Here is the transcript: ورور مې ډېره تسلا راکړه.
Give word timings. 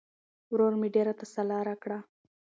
ورور 0.51 0.73
مې 0.79 0.87
ډېره 0.95 1.13
تسلا 1.19 1.59
راکړه. 1.69 1.99